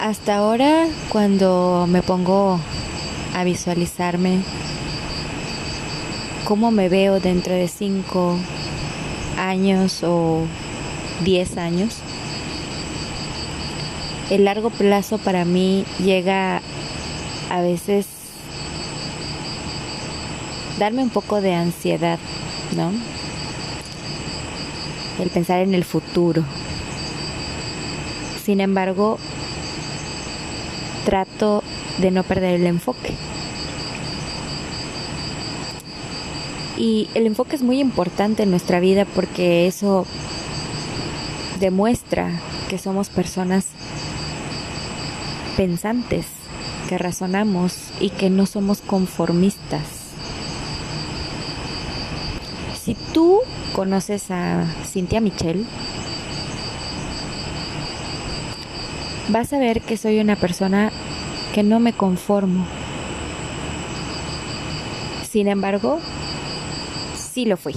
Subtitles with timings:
[0.00, 2.60] Hasta ahora, cuando me pongo
[3.34, 4.40] a visualizarme
[6.44, 8.36] cómo me veo dentro de cinco
[9.38, 10.42] años o
[11.24, 11.96] diez años,
[14.30, 16.60] el largo plazo para mí llega
[17.50, 18.06] a veces
[20.78, 22.18] darme un poco de ansiedad,
[22.76, 22.92] ¿no?
[25.22, 26.42] El pensar en el futuro.
[28.44, 29.18] Sin embargo,
[31.04, 31.62] trato
[31.98, 33.14] de no perder el enfoque.
[36.76, 40.06] Y el enfoque es muy importante en nuestra vida porque eso
[41.60, 43.66] demuestra que somos personas
[45.56, 46.26] pensantes,
[46.88, 49.82] que razonamos y que no somos conformistas.
[52.82, 53.40] Si tú
[53.72, 55.64] conoces a Cynthia Michelle,
[59.28, 60.92] vas a ver que soy una persona
[61.54, 62.66] que no me conformo.
[65.28, 65.98] Sin embargo,
[67.16, 67.74] sí lo fui.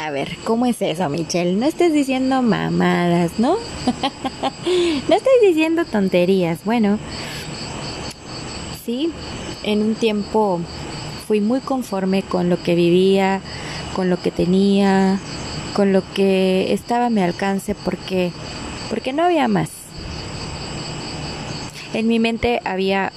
[0.00, 1.54] A ver, ¿cómo es eso, Michelle?
[1.54, 3.56] No estés diciendo mamadas, ¿no?
[5.08, 6.64] no estoy diciendo tonterías.
[6.64, 6.98] Bueno,
[8.84, 9.10] sí,
[9.64, 10.60] en un tiempo
[11.26, 13.40] fui muy conforme con lo que vivía,
[13.94, 15.18] con lo que tenía,
[15.74, 18.32] con lo que estaba a mi alcance porque
[18.88, 19.70] porque no había más.
[21.94, 23.12] En mi mente había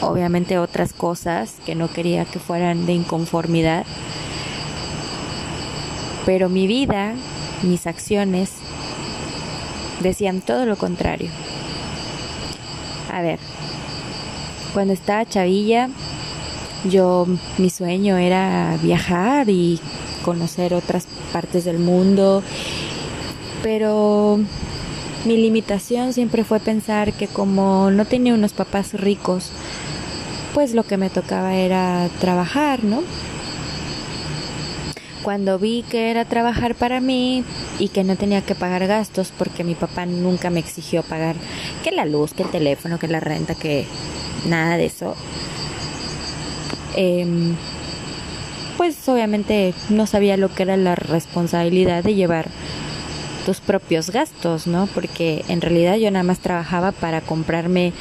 [0.00, 3.86] obviamente otras cosas que no quería que fueran de inconformidad,
[6.26, 7.14] pero mi vida,
[7.62, 8.50] mis acciones
[10.02, 11.30] decían todo lo contrario.
[13.12, 13.38] A ver,
[14.74, 15.88] cuando estaba chavilla,
[16.88, 17.26] yo
[17.58, 19.80] mi sueño era viajar y
[20.24, 22.42] conocer otras partes del mundo,
[23.62, 24.40] pero
[25.24, 29.52] mi limitación siempre fue pensar que como no tenía unos papás ricos,
[30.52, 33.02] pues lo que me tocaba era trabajar, ¿no?
[35.22, 37.44] Cuando vi que era trabajar para mí
[37.78, 41.36] y que no tenía que pagar gastos porque mi papá nunca me exigió pagar
[41.84, 43.86] que la luz, que el teléfono, que la renta, que
[44.48, 45.14] nada de eso,
[46.96, 47.54] em,
[48.76, 52.48] pues obviamente no sabía lo que era la responsabilidad de llevar
[53.44, 54.88] tus propios gastos, ¿no?
[54.94, 57.92] Porque en realidad yo nada más trabajaba para comprarme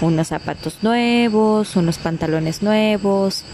[0.00, 3.44] unos zapatos nuevos, unos pantalones nuevos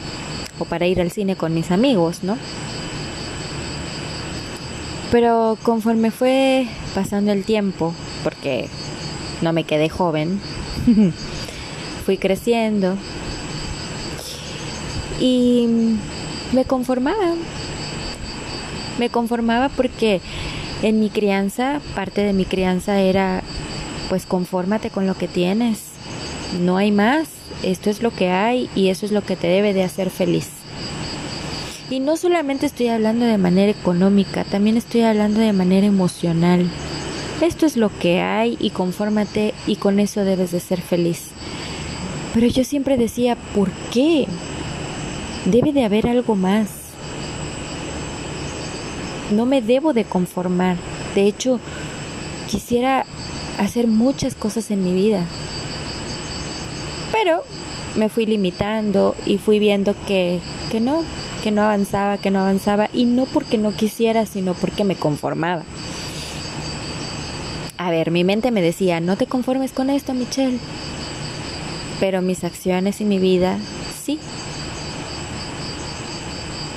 [0.58, 2.36] o para ir al cine con mis amigos, ¿no?
[5.10, 8.68] Pero conforme fue pasando el tiempo, porque
[9.42, 10.40] no me quedé joven,
[12.04, 12.96] fui creciendo
[15.20, 15.66] y
[16.52, 17.34] me conformaba.
[18.98, 20.20] Me conformaba porque
[20.82, 23.42] en mi crianza, parte de mi crianza era,
[24.08, 25.92] pues confórmate con lo que tienes,
[26.60, 27.28] no hay más,
[27.62, 30.50] esto es lo que hay y eso es lo que te debe de hacer feliz.
[31.90, 36.68] Y no solamente estoy hablando de manera económica, también estoy hablando de manera emocional.
[37.40, 41.28] Esto es lo que hay y confórmate y con eso debes de ser feliz.
[42.32, 44.26] Pero yo siempre decía, ¿por qué?
[45.44, 46.83] Debe de haber algo más
[49.30, 50.76] no me debo de conformar.
[51.14, 51.60] De hecho,
[52.48, 53.06] quisiera
[53.58, 55.24] hacer muchas cosas en mi vida.
[57.12, 57.42] Pero
[57.96, 60.40] me fui limitando y fui viendo que,
[60.70, 61.02] que no,
[61.42, 62.90] que no avanzaba, que no avanzaba.
[62.92, 65.62] Y no porque no quisiera, sino porque me conformaba.
[67.76, 70.58] A ver, mi mente me decía, no te conformes con esto, Michelle.
[72.00, 73.58] Pero mis acciones y mi vida,
[74.04, 74.18] sí.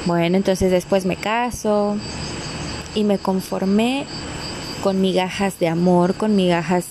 [0.05, 1.97] Bueno, entonces después me caso,
[2.97, 4.05] y me conformé
[4.81, 6.87] con migajas de amor, con migajas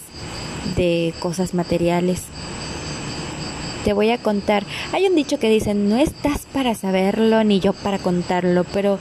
[0.76, 2.22] de cosas materiales.
[3.84, 7.72] Te voy a contar, hay un dicho que dice, no estás para saberlo ni yo
[7.72, 9.00] para contarlo, pero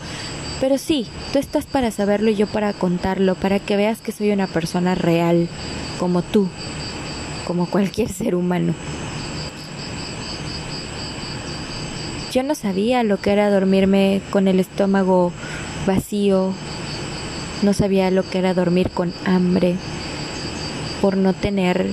[0.60, 4.32] pero sí, tú estás para saberlo y yo para contarlo, para que veas que soy
[4.32, 5.48] una persona real,
[6.00, 6.48] como tú,
[7.46, 8.74] como cualquier ser humano.
[12.32, 15.32] Yo no sabía lo que era dormirme con el estómago
[15.86, 16.54] vacío,
[17.66, 19.76] no sabía lo que era dormir con hambre
[21.02, 21.92] por no tener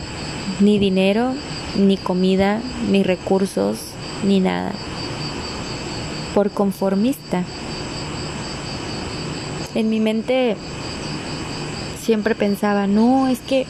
[0.60, 1.34] ni dinero,
[1.76, 2.60] ni comida,
[2.90, 3.78] ni recursos,
[4.24, 4.72] ni nada.
[6.34, 7.44] Por conformista.
[9.74, 10.56] En mi mente
[12.00, 13.66] siempre pensaba, no, es que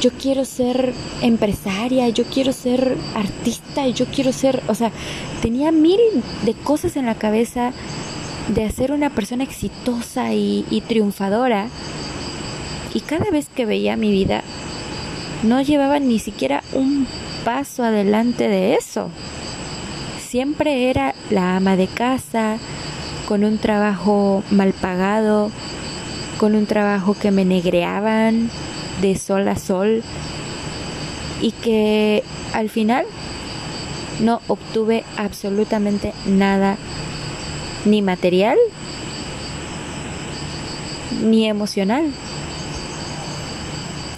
[0.00, 0.92] yo quiero ser
[1.22, 4.92] empresaria, yo quiero ser artista, yo quiero ser, o sea,
[5.42, 5.98] tenía mil
[6.44, 7.72] de cosas en la cabeza
[8.48, 11.68] de ser una persona exitosa y, triunfadora.
[12.92, 14.42] Y cada vez que veía mi vida,
[15.42, 17.06] no llevaba ni siquiera un
[17.44, 19.10] paso adelante de eso.
[20.28, 22.58] Siempre era la ama de casa,
[23.26, 25.50] con un trabajo mal pagado,
[26.38, 28.50] con un trabajo que me negreaban
[29.00, 30.02] de sol a sol
[31.40, 33.06] y que al final
[34.20, 36.76] no obtuve absolutamente nada,
[37.84, 38.58] ni material,
[41.22, 42.10] ni emocional.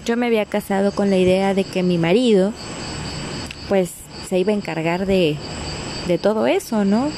[0.05, 2.53] Yo me había casado con la idea de que mi marido,
[3.69, 3.91] pues,
[4.29, 5.37] se iba a encargar de,
[6.07, 7.11] de todo eso, ¿no?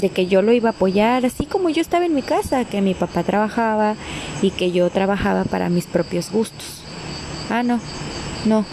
[0.00, 2.80] De que yo lo iba a apoyar, así como yo estaba en mi casa, que
[2.80, 3.94] mi papá trabajaba
[4.42, 6.82] y que yo trabajaba para mis propios gustos.
[7.50, 7.80] Ah, no,
[8.44, 8.64] no,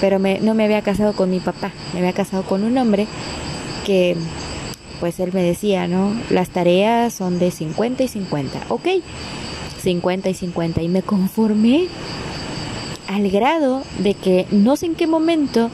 [0.00, 3.06] pero me, no me había casado con mi papá, me había casado con un hombre
[3.86, 4.16] que,
[5.04, 6.14] pues él me decía, ¿no?
[6.30, 8.88] Las tareas son de 50 y 50, ok,
[9.82, 11.88] 50 y 50, y me conformé
[13.06, 15.68] al grado de que no sé en qué momento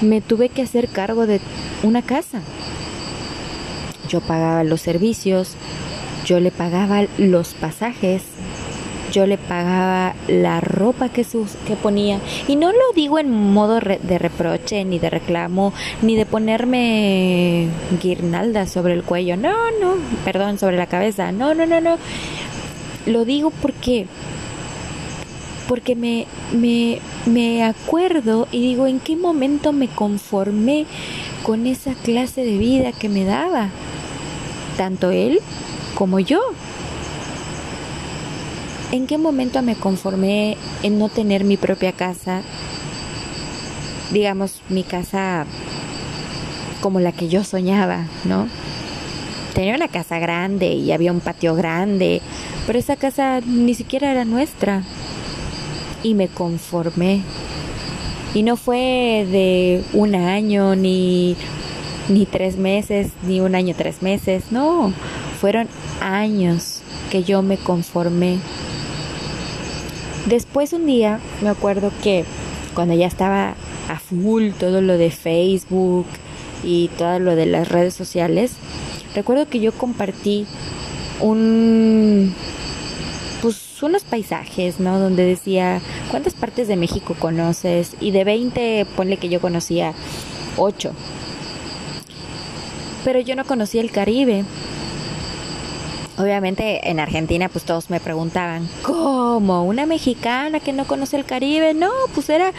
[0.00, 1.40] me tuve que hacer cargo de
[1.84, 2.40] una casa.
[4.08, 5.54] Yo pagaba los servicios,
[6.26, 8.24] yo le pagaba los pasajes,
[9.10, 12.20] yo le pagaba la ropa que, sus, que ponía.
[12.48, 15.72] Y no lo digo en modo de reproche, ni de reclamo,
[16.02, 17.68] ni de ponerme
[18.02, 19.36] guirnalda sobre el cuello.
[19.36, 21.32] No, no, perdón, sobre la cabeza.
[21.32, 21.98] No, no, no, no.
[23.06, 24.06] Lo digo porque
[25.66, 30.84] porque me, me, me acuerdo y digo en qué momento me conformé
[31.44, 33.68] con esa clase de vida que me daba,
[34.76, 35.38] tanto él
[35.94, 36.40] como yo.
[38.92, 42.42] ¿En qué momento me conformé en no tener mi propia casa?
[44.12, 45.46] Digamos, mi casa
[46.80, 48.48] como la que yo soñaba, ¿no?
[49.54, 52.20] Tenía una casa grande y había un patio grande,
[52.66, 54.82] pero esa casa ni siquiera era nuestra.
[56.02, 57.22] Y me conformé.
[58.34, 61.36] Y no fue de un año, ni,
[62.08, 64.92] ni tres meses, ni un año, tres meses, no.
[65.40, 65.68] Fueron
[66.00, 66.80] años
[67.12, 68.38] que yo me conformé
[70.26, 72.24] Después un día me acuerdo que
[72.74, 73.54] cuando ya estaba
[73.88, 76.06] a full todo lo de Facebook
[76.62, 78.52] y todo lo de las redes sociales,
[79.14, 80.46] recuerdo que yo compartí
[81.20, 82.34] un
[83.40, 84.98] pues unos paisajes, ¿no?
[84.98, 85.80] Donde decía,
[86.10, 87.96] ¿cuántas partes de México conoces?
[88.00, 89.94] Y de 20, ponle que yo conocía
[90.58, 90.92] 8.
[93.04, 94.44] Pero yo no conocía el Caribe.
[96.20, 99.64] Obviamente en Argentina pues todos me preguntaban, ¿cómo?
[99.64, 101.72] ¿Una mexicana que no conoce el Caribe?
[101.72, 102.52] No, pues era...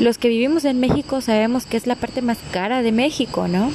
[0.00, 3.70] Los que vivimos en México sabemos que es la parte más cara de México, ¿no?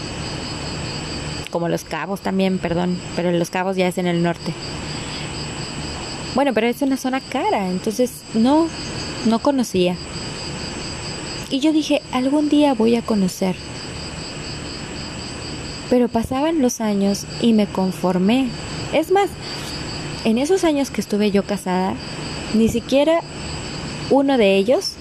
[1.50, 4.54] Como los cabos también, perdón, pero los cabos ya es en el norte.
[6.36, 8.68] Bueno, pero es una zona cara, entonces no,
[9.26, 9.96] no conocía.
[11.50, 13.56] Y yo dije, algún día voy a conocer.
[15.90, 18.50] Pero pasaban los años y me conformé
[18.94, 19.30] es más,
[20.26, 21.94] en esos años que estuve yo casada,
[22.54, 23.22] ni siquiera
[24.10, 24.94] uno de ellos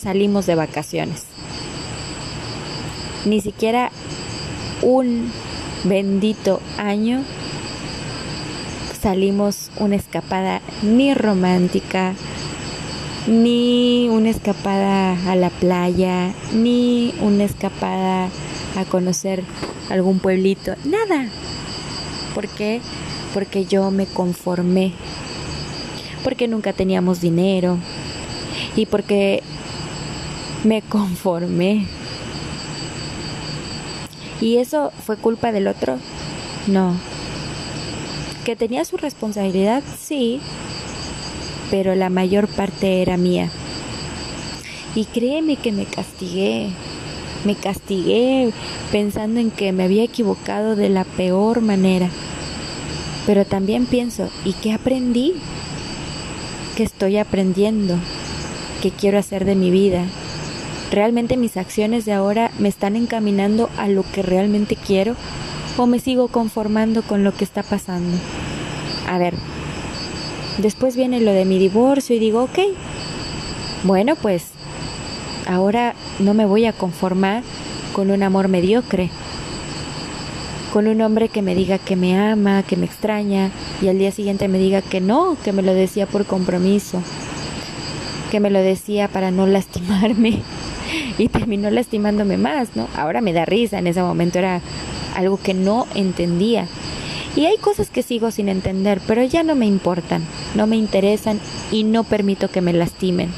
[0.00, 1.24] salimos de vacaciones.
[3.24, 3.90] Ni siquiera
[4.82, 5.32] un
[5.84, 7.24] bendito año
[9.00, 12.14] salimos una escapada ni romántica,
[13.26, 18.28] ni una escapada a la playa, ni una escapada
[18.76, 19.42] a conocer
[19.90, 21.28] algún pueblito, nada.
[22.34, 22.80] ¿Por qué?
[23.34, 24.92] Porque yo me conformé,
[26.22, 27.76] porque nunca teníamos dinero
[28.76, 29.42] y porque
[30.62, 31.86] me conformé.
[34.40, 35.98] ¿Y eso fue culpa del otro?
[36.68, 36.94] No.
[38.44, 39.82] ¿Que tenía su responsabilidad?
[40.00, 40.40] Sí,
[41.70, 43.50] pero la mayor parte era mía.
[44.94, 46.70] Y créeme que me castigué,
[47.44, 48.52] me castigué
[48.92, 52.10] pensando en que me había equivocado de la peor manera.
[53.26, 55.34] Pero también pienso, ¿y qué aprendí?
[56.76, 57.96] ¿Qué estoy aprendiendo?
[58.82, 60.04] ¿Qué quiero hacer de mi vida?
[60.90, 65.16] ¿Realmente mis acciones de ahora me están encaminando a lo que realmente quiero?
[65.76, 68.16] ¿O me sigo conformando con lo que está pasando?
[69.08, 69.34] A ver,
[70.58, 72.58] después viene lo de mi divorcio y digo, ok,
[73.84, 74.46] bueno pues
[75.46, 77.42] ahora no me voy a conformar
[77.92, 79.10] con un amor mediocre
[80.74, 84.10] con un hombre que me diga que me ama, que me extraña, y al día
[84.10, 87.00] siguiente me diga que no, que me lo decía por compromiso,
[88.32, 90.40] que me lo decía para no lastimarme,
[91.18, 92.88] y terminó lastimándome más, ¿no?
[92.96, 94.62] Ahora me da risa, en ese momento era
[95.14, 96.66] algo que no entendía.
[97.36, 100.24] Y hay cosas que sigo sin entender, pero ya no me importan,
[100.56, 101.38] no me interesan
[101.70, 103.30] y no permito que me lastimen.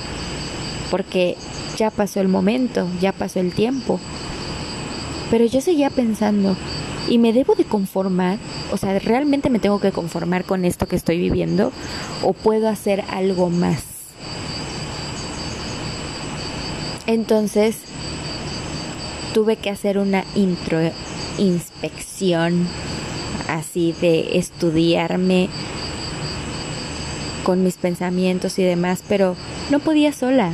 [0.90, 1.36] porque
[1.76, 4.00] ya pasó el momento, ya pasó el tiempo.
[5.30, 6.56] Pero yo seguía pensando,
[7.08, 8.38] ¿y me debo de conformar?
[8.72, 11.72] O sea, ¿realmente me tengo que conformar con esto que estoy viviendo?
[12.22, 13.82] ¿O puedo hacer algo más?
[17.06, 17.76] Entonces,
[19.32, 20.78] tuve que hacer una intro
[21.38, 22.66] inspección
[23.48, 25.48] así de estudiarme
[27.44, 29.36] con mis pensamientos y demás, pero
[29.70, 30.52] no podía sola.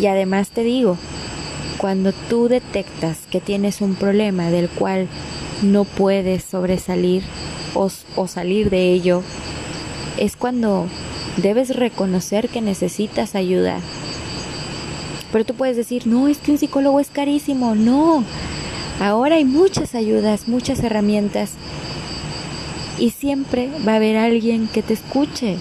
[0.00, 0.96] Y además te digo,
[1.78, 5.08] cuando tú detectas que tienes un problema del cual
[5.62, 7.22] no puedes sobresalir
[7.74, 7.88] o,
[8.26, 9.22] salir de ello,
[10.18, 10.86] es cuando
[11.36, 13.80] debes reconocer que necesitas ayuda.
[15.32, 17.74] Pero tú puedes decir, no, es que un psicólogo es carísimo.
[17.74, 18.24] No,
[19.00, 21.52] ahora hay muchas ayudas, muchas herramientas.
[22.98, 25.58] Y siempre va a haber alguien que te escuche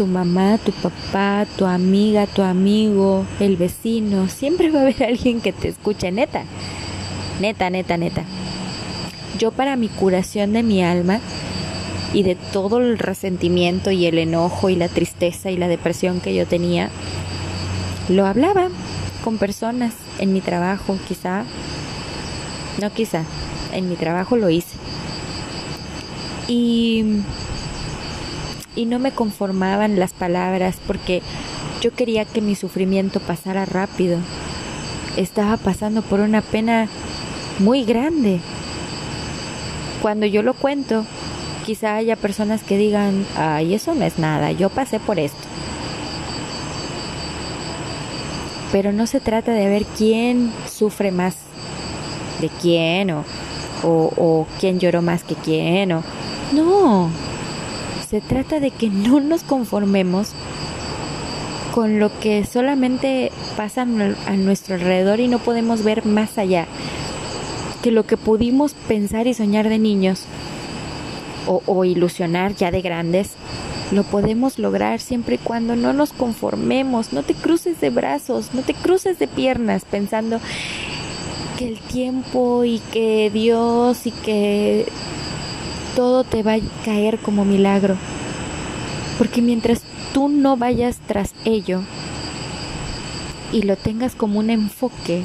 [0.00, 5.42] tu mamá, tu papá, tu amiga, tu amigo, el vecino, siempre va a haber alguien
[5.42, 6.44] que te escuche, neta,
[7.38, 8.24] neta, neta, neta.
[9.38, 11.20] Yo para mi curación de mi alma
[12.14, 16.34] y de todo el resentimiento y el enojo y la tristeza y la depresión que
[16.34, 16.88] yo tenía,
[18.08, 18.68] lo hablaba
[19.22, 21.44] con personas en mi trabajo, quizá,
[22.80, 23.24] no quizá,
[23.74, 24.78] en mi trabajo lo hice.
[26.48, 27.20] Y
[28.80, 31.20] y no me conformaban las palabras porque
[31.82, 34.18] yo quería que mi sufrimiento pasara rápido.
[35.18, 36.88] Estaba pasando por una pena
[37.58, 38.40] muy grande.
[40.00, 41.04] Cuando yo lo cuento,
[41.66, 45.38] quizá haya personas que digan, ay, eso no es nada, yo pasé por esto.
[48.72, 51.36] Pero no se trata de ver quién sufre más
[52.40, 53.24] de quién o,
[53.82, 56.02] o, o quién lloró más que quién o...
[56.54, 57.10] No,
[58.10, 60.32] se trata de que no nos conformemos
[61.72, 66.66] con lo que solamente pasa a nuestro alrededor y no podemos ver más allá.
[67.82, 70.24] Que lo que pudimos pensar y soñar de niños
[71.46, 73.30] o, ilusionar ya de grandes,
[73.92, 78.62] lo podemos lograr siempre y cuando no nos conformemos, no te cruces de brazos, no
[78.62, 80.40] te cruces de piernas pensando
[81.58, 84.86] que el tiempo y que Dios y que
[85.94, 87.96] todo te va a caer como milagro.
[89.18, 89.82] Porque mientras
[90.12, 91.82] tú no vayas tras ello
[93.52, 95.22] y lo tengas como un enfoque,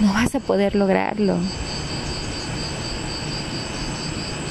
[0.00, 1.36] no vas a poder lograrlo.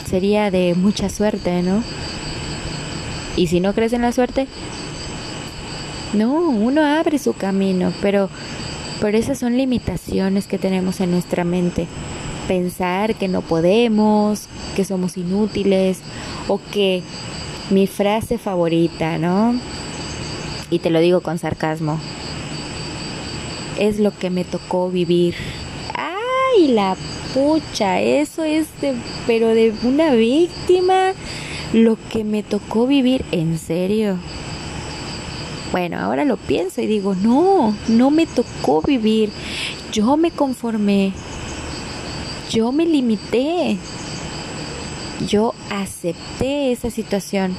[0.09, 1.83] Sería de mucha suerte, ¿no?
[3.35, 4.47] Y si no crees en la suerte,
[6.13, 8.29] no, uno abre su camino, pero,
[8.99, 11.87] pero esas son limitaciones que tenemos en nuestra mente
[12.49, 15.99] pensar que no podemos, que somos inútiles
[16.47, 17.03] o que
[17.69, 19.53] mi frase favorita, ¿no?
[20.71, 21.99] Y te lo digo con sarcasmo.
[23.77, 25.35] Es lo que me tocó vivir.
[25.93, 26.97] ¡Ay, la
[27.35, 28.01] pucha!
[28.01, 28.95] Eso es de,
[29.27, 31.11] pero de una víctima.
[31.71, 34.17] Lo que me tocó vivir, ¿en serio?
[35.71, 39.29] Bueno, ahora lo pienso y digo, no, no me tocó vivir.
[39.91, 41.13] Yo me conformé
[42.49, 43.77] yo me limité.
[45.27, 47.55] Yo acepté esa situación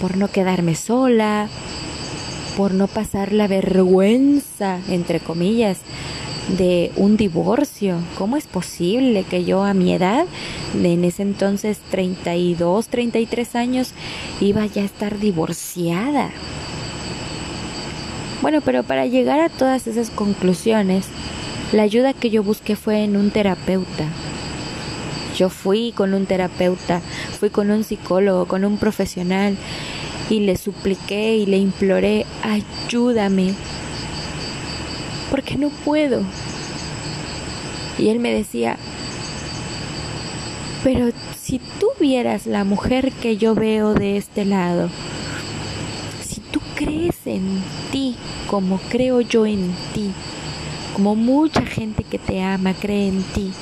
[0.00, 1.48] por no quedarme sola,
[2.56, 5.78] por no pasar la vergüenza, entre comillas,
[6.58, 7.96] de un divorcio.
[8.18, 10.26] ¿Cómo es posible que yo a mi edad,
[10.74, 13.92] en ese entonces 32, 33 años,
[14.40, 16.30] iba ya a estar divorciada?
[18.42, 21.06] Bueno, pero para llegar a todas esas conclusiones,
[21.72, 24.04] la ayuda que yo busqué fue en un terapeuta.
[25.36, 27.00] Yo fui con un terapeuta,
[27.40, 29.56] fui con un psicólogo, con un profesional
[30.28, 33.54] y le supliqué y le imploré, ayúdame,
[35.30, 36.22] porque no puedo.
[37.98, 38.76] Y él me decía,
[40.84, 41.10] pero
[41.40, 44.90] si tú vieras la mujer que yo veo de este lado,
[46.22, 50.12] si tú crees en ti como creo yo en ti,
[50.94, 53.52] como mucha gente que te ama cree en ti,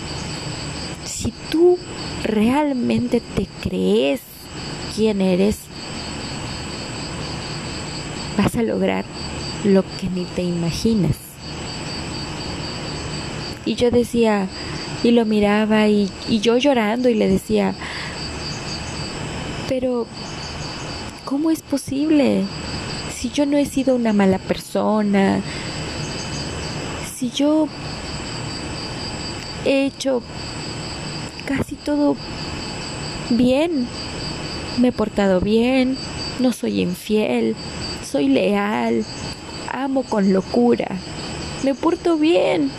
[1.05, 1.79] si tú
[2.25, 4.21] realmente te crees
[4.95, 5.59] quién eres,
[8.37, 9.05] vas a lograr
[9.65, 11.17] lo que ni te imaginas.
[13.65, 14.49] Y yo decía,
[15.03, 17.75] y lo miraba y, y yo llorando y le decía,
[19.69, 20.07] pero
[21.25, 22.45] ¿cómo es posible?
[23.15, 25.41] Si yo no he sido una mala persona,
[27.21, 27.69] si yo
[29.67, 30.23] he hecho
[31.45, 32.17] casi todo
[33.29, 33.87] bien,
[34.79, 35.99] me he portado bien,
[36.39, 37.57] no soy infiel,
[38.11, 39.05] soy leal,
[39.71, 40.89] amo con locura,
[41.63, 42.71] me porto bien.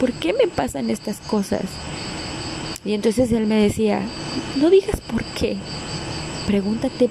[0.00, 1.64] ¿Por qué me pasan estas cosas?
[2.86, 4.00] Y entonces él me decía,
[4.58, 5.58] no digas por qué,
[6.46, 7.10] pregúntate.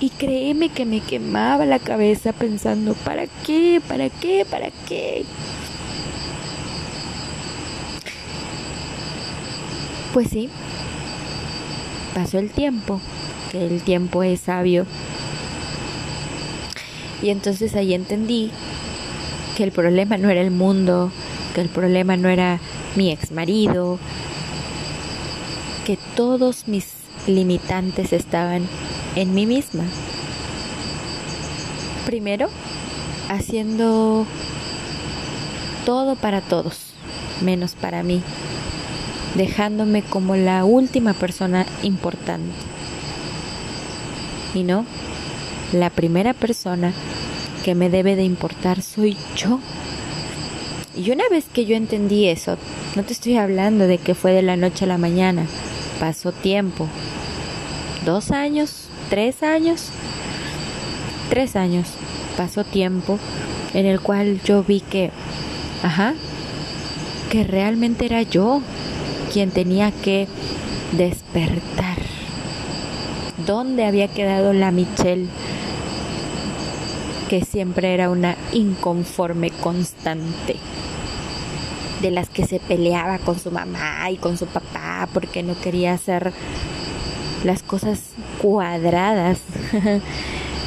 [0.00, 3.82] Y créeme que me quemaba la cabeza pensando, ¿para qué?
[3.86, 4.46] ¿Para qué?
[4.50, 5.26] ¿Para qué?
[10.14, 10.48] Pues sí,
[12.14, 12.98] pasó el tiempo,
[13.52, 14.86] que el tiempo es sabio.
[17.22, 18.50] Y entonces ahí entendí
[19.56, 21.12] que el problema no era el mundo,
[21.54, 22.58] que el problema no era
[22.96, 23.98] mi ex marido,
[25.84, 26.88] que todos mis
[27.26, 28.66] limitantes estaban
[29.16, 29.84] en mí misma.
[32.06, 32.48] Primero,
[33.28, 34.26] haciendo
[35.84, 36.78] todo para todos,
[37.40, 38.22] menos para mí,
[39.34, 42.52] dejándome como la última persona importante.
[44.54, 44.84] Y no,
[45.72, 46.92] la primera persona
[47.64, 49.60] que me debe de importar soy yo.
[50.96, 52.56] Y una vez que yo entendí eso,
[52.96, 55.46] no te estoy hablando de que fue de la noche a la mañana,
[56.00, 56.88] pasó tiempo.
[58.04, 59.88] Dos años, tres años,
[61.28, 61.88] tres años,
[62.36, 63.18] pasó tiempo
[63.74, 65.10] en el cual yo vi que,
[65.82, 66.14] ajá,
[67.30, 68.62] que realmente era yo
[69.32, 70.26] quien tenía que
[70.92, 71.98] despertar.
[73.46, 75.28] ¿Dónde había quedado la Michelle?
[77.30, 80.56] que siempre era una inconforme constante,
[82.02, 85.92] de las que se peleaba con su mamá y con su papá porque no quería
[85.92, 86.32] hacer
[87.44, 88.00] las cosas
[88.40, 89.38] cuadradas.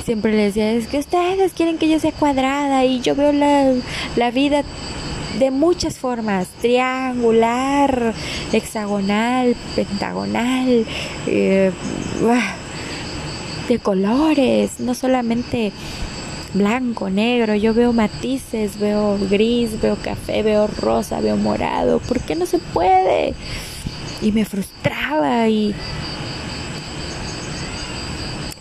[0.06, 3.74] siempre le decía, es que ustedes quieren que yo sea cuadrada y yo veo la,
[4.16, 4.64] la vida
[5.40, 8.14] de muchas formas, triangular,
[8.52, 10.86] hexagonal, pentagonal,
[11.28, 11.72] eh,
[13.68, 15.72] de colores, no solamente
[16.54, 22.36] blanco, negro, yo veo matices, veo gris, veo café, veo rosa, veo morado, ¿por qué
[22.36, 23.34] no se puede?
[24.22, 25.74] Y me frustraba y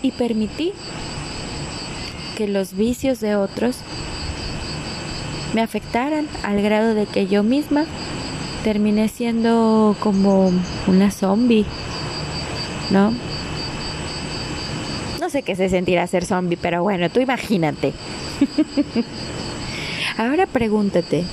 [0.03, 0.73] y permití
[2.37, 3.77] que los vicios de otros
[5.55, 7.85] me afectaran al grado de que yo misma
[8.65, 10.53] terminé siendo como
[10.87, 11.67] una zombie,
[12.91, 13.13] ¿no?
[15.21, 17.93] No sé qué se sentirá ser zombie, pero bueno, tú imagínate.
[20.17, 21.25] Ahora pregúntate,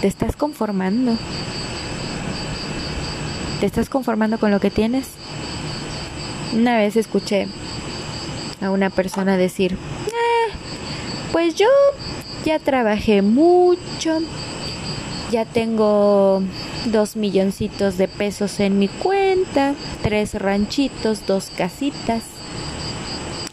[0.00, 1.16] ¿te estás conformando?
[3.60, 5.08] ¿Te estás conformando con lo que tienes?
[6.54, 7.48] Una vez escuché
[8.60, 10.52] a una persona decir, eh,
[11.32, 11.66] pues yo
[12.44, 14.20] ya trabajé mucho,
[15.32, 16.42] ya tengo
[16.86, 22.22] dos milloncitos de pesos en mi cuenta, tres ranchitos, dos casitas,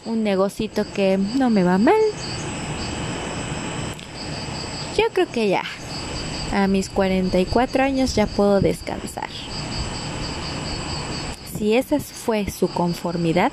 [0.06, 1.96] un negocito que no me va mal.
[4.96, 5.64] Yo creo que ya,
[6.54, 9.30] a mis 44 años ya puedo descansar.
[11.62, 13.52] Si esa fue su conformidad,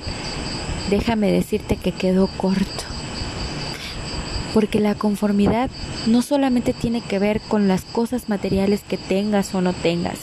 [0.88, 2.84] déjame decirte que quedó corto.
[4.54, 5.68] Porque la conformidad
[6.06, 10.20] no solamente tiene que ver con las cosas materiales que tengas o no tengas,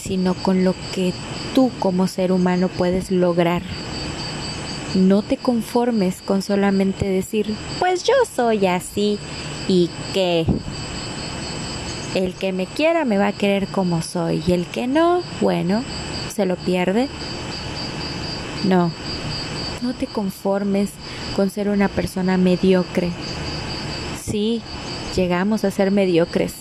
[0.00, 1.12] sino con lo que
[1.54, 3.60] tú como ser humano puedes lograr.
[4.94, 9.18] No te conformes con solamente decir, pues yo soy así
[9.68, 10.46] y que
[12.14, 15.84] el que me quiera me va a querer como soy y el que no, bueno,
[16.38, 17.08] se lo pierde.
[18.62, 18.92] No,
[19.82, 20.90] no te conformes
[21.34, 23.10] con ser una persona mediocre.
[24.22, 24.62] Sí,
[25.16, 26.54] llegamos a ser mediocres.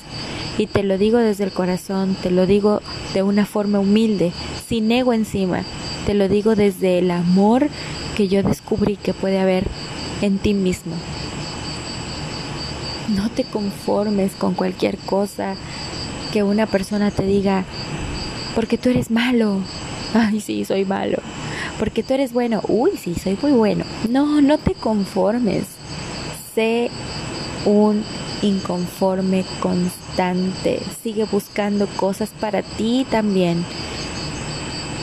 [0.58, 2.82] Y te lo digo desde el corazón, te lo digo
[3.13, 4.32] de una forma humilde,
[4.68, 5.62] sin ego encima.
[6.08, 7.68] Te lo digo desde el amor
[8.16, 9.68] que yo descubrí que puede haber
[10.24, 10.96] en ti mismo.
[13.16, 15.54] No te conformes con cualquier cosa
[16.34, 17.63] que una persona te diga,
[18.58, 19.62] porque tú eres malo.
[20.15, 21.20] Ay, sí, soy malo.
[21.78, 22.60] Porque tú eres bueno.
[22.67, 23.86] Uy, sí, soy muy bueno.
[24.10, 25.65] No, no te conformes.
[26.56, 26.89] Sé
[27.65, 28.04] un
[28.41, 30.80] inconforme constante.
[31.04, 33.63] Sigue buscando cosas para ti también.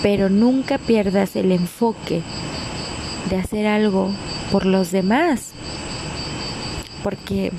[0.03, 2.23] Pero nunca pierdas el enfoque
[3.31, 4.11] de hacer algo
[4.51, 5.53] por los demás.
[7.05, 7.53] Porque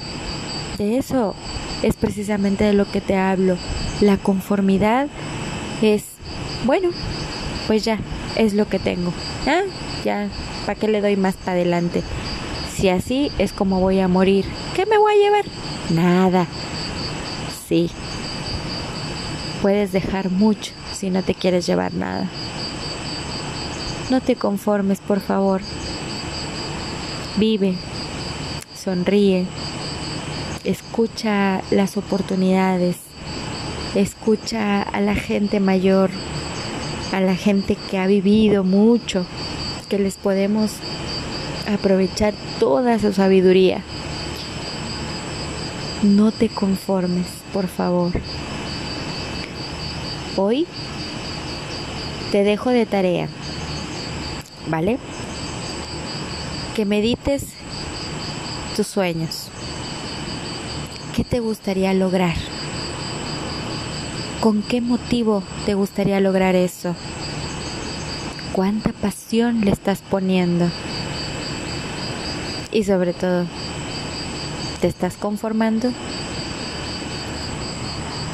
[0.78, 1.36] de eso
[1.84, 3.56] es precisamente de lo que te hablo.
[4.02, 5.08] La conformidad
[5.94, 6.04] es,
[6.66, 6.90] bueno,
[7.68, 8.00] pues ya,
[8.36, 9.14] es lo que tengo.
[9.48, 9.62] ¿Ah?
[10.04, 10.30] Ya,
[10.66, 12.04] ¿para qué le doy más para adelante?
[12.74, 14.46] Si así es como voy a morir,
[14.76, 15.46] ¿qué me voy a llevar?
[15.92, 16.48] Nada.
[17.68, 17.90] Sí.
[19.62, 22.30] Puedes dejar mucho si no te quieres llevar nada.
[24.10, 25.62] No te conformes, por favor.
[27.38, 27.76] Vive,
[28.76, 29.48] sonríe,
[30.64, 32.98] escucha las oportunidades,
[33.96, 36.10] escucha a la gente mayor,
[37.12, 39.26] a la gente que ha vivido mucho,
[39.90, 40.72] que les podemos
[41.68, 43.82] aprovechar toda su sabiduría.
[46.04, 48.12] No te conformes, por favor.
[50.38, 50.68] Hoy
[52.32, 53.30] te dejo de tarea,
[54.68, 55.00] ¿vale?
[56.76, 57.46] Que medites
[58.76, 59.48] tus sueños.
[61.16, 62.36] ¿Qué te gustaría lograr?
[64.46, 66.96] ¿Con qué motivo te gustaría lograr eso?
[68.54, 70.70] ¿Cuánta pasión le estás poniendo?
[72.72, 73.48] Y sobre todo,
[74.82, 75.92] ¿te estás conformando?